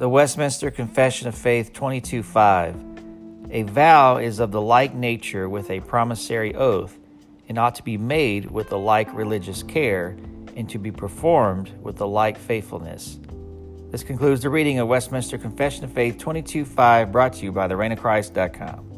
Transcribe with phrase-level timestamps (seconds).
[0.00, 2.74] The Westminster Confession of Faith 22:5.
[3.50, 6.98] A vow is of the like nature with a promissory oath,
[7.50, 10.16] and ought to be made with the like religious care,
[10.56, 13.20] and to be performed with the like faithfulness.
[13.90, 18.89] This concludes the reading of Westminster Confession of Faith 22:5, brought to you by thereignofchrist.com.